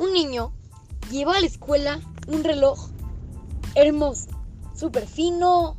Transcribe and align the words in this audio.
un 0.00 0.14
niño 0.14 0.50
lleva 1.10 1.36
a 1.36 1.40
la 1.40 1.46
escuela 1.46 2.00
un 2.26 2.42
reloj 2.42 2.88
hermoso, 3.74 4.30
súper 4.74 5.06
fino, 5.06 5.76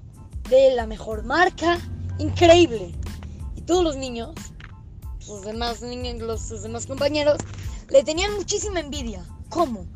de 0.48 0.76
la 0.76 0.86
mejor 0.86 1.24
marca, 1.24 1.80
increíble. 2.20 2.94
Y 3.56 3.62
todos 3.62 3.84
los 3.84 3.96
niños, 3.96 4.36
sus 5.18 5.42
demás 5.42 5.82
niños, 5.82 6.22
los, 6.22 6.40
sus 6.40 6.62
demás 6.62 6.86
compañeros, 6.86 7.40
le 7.90 8.04
tenían 8.04 8.36
muchísima 8.36 8.80
envidia. 8.80 9.26
¿Cómo? 9.50 9.88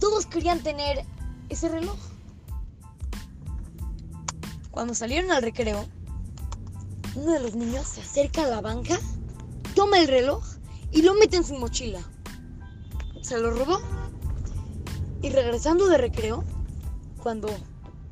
Todos 0.00 0.24
querían 0.24 0.60
tener 0.60 1.04
ese 1.50 1.68
reloj. 1.68 1.98
Cuando 4.70 4.94
salieron 4.94 5.30
al 5.30 5.42
recreo, 5.42 5.84
uno 7.16 7.32
de 7.32 7.40
los 7.40 7.54
niños 7.54 7.86
se 7.86 8.00
acerca 8.00 8.44
a 8.44 8.48
la 8.48 8.62
banca, 8.62 8.98
toma 9.74 9.98
el 9.98 10.08
reloj 10.08 10.42
y 10.90 11.02
lo 11.02 11.12
mete 11.14 11.36
en 11.36 11.44
su 11.44 11.54
mochila. 11.54 12.00
Se 13.24 13.38
lo 13.38 13.50
robó. 13.50 13.80
Y 15.22 15.30
regresando 15.30 15.86
de 15.86 15.96
recreo, 15.96 16.44
cuando 17.22 17.48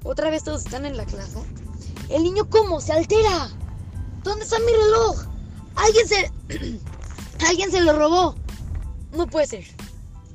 otra 0.05 0.31
vez 0.31 0.43
todos 0.43 0.65
están 0.65 0.87
en 0.87 0.97
la 0.97 1.05
clase, 1.05 1.39
el 2.09 2.23
niño 2.23 2.49
cómo 2.49 2.81
se 2.81 2.95
altera. 2.95 3.51
¿Dónde 4.23 4.45
está 4.45 4.59
mi 4.61 4.73
reloj? 4.73 5.27
Alguien 5.75 6.09
se 6.09 6.33
alguien 7.47 7.71
se 7.71 7.83
lo 7.83 7.93
robó. 7.93 8.35
No 9.13 9.27
puede 9.27 9.47
ser. 9.47 9.65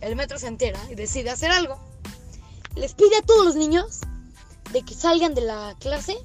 El 0.02 0.16
metro 0.16 0.38
se 0.38 0.46
entera 0.46 0.80
y 0.92 0.94
decide 0.94 1.32
hacer 1.32 1.50
algo. 1.50 1.80
Les 2.76 2.94
pide 2.94 3.18
a 3.18 3.24
todos 3.24 3.46
los 3.46 3.56
niños 3.56 4.02
de 4.72 4.84
que 4.84 4.94
salgan 4.94 5.34
de 5.34 5.42
la 5.42 5.76
clase 5.80 6.16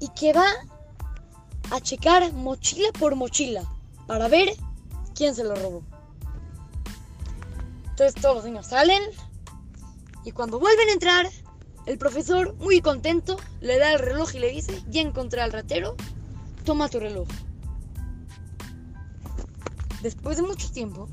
y 0.00 0.08
que 0.08 0.32
va 0.32 0.46
a 1.70 1.80
checar 1.82 2.32
mochila 2.32 2.88
por 2.98 3.14
mochila 3.14 3.62
para 4.06 4.28
ver 4.28 4.56
quién 5.14 5.34
se 5.34 5.44
lo 5.44 5.54
robó. 5.54 5.82
Entonces 7.94 8.20
todos 8.20 8.34
los 8.34 8.44
niños 8.44 8.66
salen 8.66 9.00
y 10.24 10.32
cuando 10.32 10.58
vuelven 10.58 10.88
a 10.88 10.92
entrar, 10.94 11.30
el 11.86 11.96
profesor, 11.96 12.56
muy 12.56 12.80
contento, 12.80 13.36
le 13.60 13.78
da 13.78 13.92
el 13.92 14.00
reloj 14.00 14.34
y 14.34 14.40
le 14.40 14.50
dice, 14.50 14.82
ya 14.88 15.00
encontré 15.00 15.40
al 15.40 15.52
ratero, 15.52 15.94
toma 16.64 16.88
tu 16.88 16.98
reloj. 16.98 17.28
Después 20.02 20.38
de 20.38 20.42
mucho 20.42 20.72
tiempo, 20.72 21.08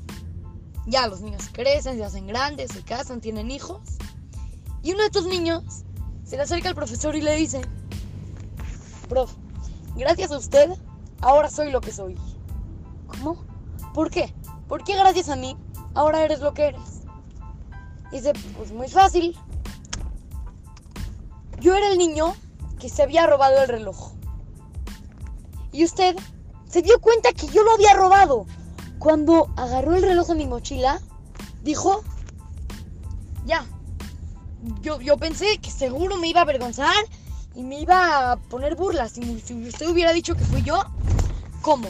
ya 0.84 1.06
los 1.06 1.20
niños 1.20 1.50
crecen, 1.52 1.98
se 1.98 2.04
hacen 2.04 2.26
grandes, 2.26 2.72
se 2.72 2.82
casan, 2.82 3.20
tienen 3.20 3.52
hijos. 3.52 3.80
Y 4.82 4.90
uno 4.90 5.02
de 5.02 5.06
estos 5.06 5.26
niños 5.26 5.84
se 6.24 6.36
le 6.36 6.42
acerca 6.42 6.68
al 6.68 6.74
profesor 6.74 7.14
y 7.14 7.20
le 7.20 7.36
dice, 7.36 7.60
prof, 9.08 9.32
gracias 9.94 10.32
a 10.32 10.38
usted, 10.38 10.68
ahora 11.20 11.48
soy 11.48 11.70
lo 11.70 11.80
que 11.80 11.92
soy. 11.92 12.18
¿Cómo? 13.06 13.44
¿Por 13.94 14.10
qué? 14.10 14.34
¿Por 14.66 14.82
qué 14.82 14.96
gracias 14.96 15.28
a 15.28 15.36
mí 15.36 15.56
ahora 15.94 16.24
eres 16.24 16.40
lo 16.40 16.54
que 16.54 16.66
eres? 16.66 17.02
dice, 18.12 18.32
pues 18.56 18.72
muy 18.72 18.88
fácil. 18.88 19.36
Yo 21.60 21.74
era 21.74 21.88
el 21.88 21.98
niño 21.98 22.34
que 22.78 22.88
se 22.88 23.02
había 23.02 23.26
robado 23.26 23.62
el 23.62 23.68
reloj. 23.68 24.12
Y 25.72 25.84
usted 25.84 26.16
se 26.68 26.82
dio 26.82 27.00
cuenta 27.00 27.32
que 27.32 27.46
yo 27.48 27.64
lo 27.64 27.72
había 27.72 27.94
robado. 27.94 28.46
Cuando 28.98 29.48
agarró 29.56 29.94
el 29.96 30.02
reloj 30.02 30.28
de 30.28 30.34
mi 30.34 30.46
mochila, 30.46 31.00
dijo, 31.62 32.02
ya. 33.46 33.64
Yo, 34.80 35.00
yo 35.00 35.16
pensé 35.16 35.58
que 35.58 35.70
seguro 35.70 36.18
me 36.18 36.28
iba 36.28 36.40
a 36.40 36.44
avergonzar 36.44 37.04
y 37.54 37.64
me 37.64 37.80
iba 37.80 38.32
a 38.32 38.36
poner 38.36 38.76
burlas. 38.76 39.12
Si, 39.12 39.40
si 39.40 39.54
usted 39.66 39.88
hubiera 39.88 40.12
dicho 40.12 40.34
que 40.34 40.44
fui 40.44 40.62
yo, 40.62 40.84
¿cómo? 41.62 41.88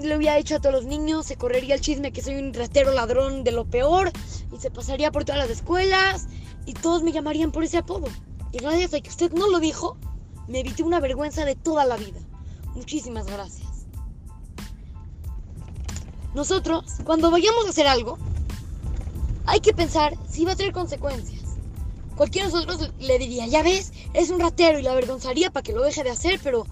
Le 0.00 0.16
hubiera 0.16 0.36
dicho 0.36 0.56
a 0.56 0.58
todos 0.58 0.74
los 0.74 0.86
niños, 0.86 1.26
se 1.26 1.36
correría 1.36 1.74
el 1.74 1.80
chisme 1.82 2.12
que 2.12 2.22
soy 2.22 2.36
un 2.36 2.54
ratero 2.54 2.92
ladrón 2.92 3.44
de 3.44 3.52
lo 3.52 3.66
peor 3.66 4.10
y 4.50 4.58
se 4.58 4.70
pasaría 4.70 5.12
por 5.12 5.24
todas 5.24 5.40
las 5.40 5.50
escuelas 5.50 6.28
y 6.64 6.72
todos 6.72 7.02
me 7.02 7.12
llamarían 7.12 7.52
por 7.52 7.62
ese 7.62 7.78
apodo. 7.78 8.06
Y 8.52 8.58
gracias 8.58 8.94
a 8.94 9.00
que 9.00 9.10
usted 9.10 9.32
no 9.32 9.48
lo 9.48 9.60
dijo, 9.60 9.98
me 10.48 10.60
evité 10.60 10.82
una 10.82 10.98
vergüenza 10.98 11.44
de 11.44 11.56
toda 11.56 11.84
la 11.84 11.96
vida. 11.96 12.20
Muchísimas 12.74 13.26
gracias. 13.26 13.68
Nosotros, 16.34 16.84
cuando 17.04 17.30
vayamos 17.30 17.66
a 17.66 17.70
hacer 17.70 17.86
algo, 17.86 18.16
hay 19.44 19.60
que 19.60 19.74
pensar 19.74 20.16
si 20.28 20.46
va 20.46 20.52
a 20.52 20.56
tener 20.56 20.72
consecuencias. 20.72 21.42
Cualquiera 22.16 22.48
de 22.48 22.54
nosotros 22.54 22.92
le 22.98 23.18
diría, 23.18 23.46
ya 23.46 23.62
ves, 23.62 23.92
es 24.14 24.30
un 24.30 24.40
ratero 24.40 24.78
y 24.78 24.82
la 24.82 24.92
avergonzaría 24.92 25.50
para 25.50 25.62
que 25.62 25.72
lo 25.72 25.82
deje 25.82 26.02
de 26.02 26.10
hacer, 26.10 26.40
pero 26.42 26.66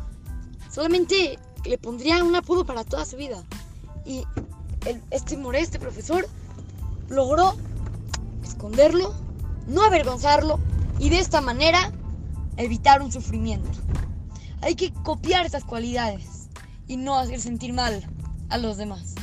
solamente 0.70 1.38
le 1.64 1.78
pondría 1.78 2.22
un 2.22 2.34
apodo 2.34 2.64
para 2.64 2.84
toda 2.84 3.04
su 3.04 3.16
vida. 3.16 3.42
Y 4.04 4.24
este 5.10 5.36
More, 5.36 5.60
este 5.60 5.78
profesor, 5.78 6.26
logró 7.08 7.54
esconderlo, 8.44 9.14
no 9.66 9.82
avergonzarlo 9.82 10.58
y 10.98 11.10
de 11.10 11.18
esta 11.18 11.40
manera 11.40 11.92
evitar 12.56 13.02
un 13.02 13.12
sufrimiento. 13.12 13.70
Hay 14.62 14.74
que 14.74 14.92
copiar 14.92 15.46
esas 15.46 15.64
cualidades 15.64 16.48
y 16.86 16.96
no 16.96 17.18
hacer 17.18 17.40
sentir 17.40 17.72
mal 17.72 18.04
a 18.48 18.58
los 18.58 18.76
demás. 18.76 19.14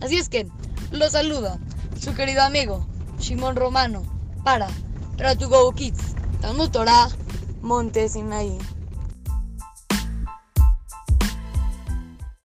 Así 0.00 0.16
es 0.16 0.28
que 0.28 0.48
lo 0.90 1.08
saluda 1.10 1.58
su 2.00 2.14
querido 2.14 2.42
amigo 2.42 2.86
Shimon 3.18 3.56
Romano 3.56 4.02
para 4.42 4.68
Try 5.16 5.36
to 5.36 5.48
Go 5.48 5.70
Kids, 5.72 6.14
Talmud 6.40 6.70
Torah, 6.70 7.08
Monte 7.60 8.08
Sinaí. 8.08 8.56